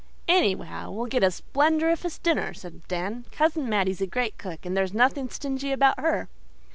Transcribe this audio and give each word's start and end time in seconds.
"Anyhow, 0.27 0.89
we'll 0.89 1.05
get 1.05 1.23
a 1.23 1.29
splendiferous 1.29 2.17
dinner," 2.17 2.55
said 2.55 2.87
Dan. 2.87 3.25
"Cousin 3.31 3.69
Mattie's 3.69 4.01
a 4.01 4.07
great 4.07 4.35
cook 4.39 4.65
and 4.65 4.75
there's 4.75 4.95
nothing 4.95 5.29
stingy 5.29 5.71
about 5.71 5.99
her." 5.99 6.27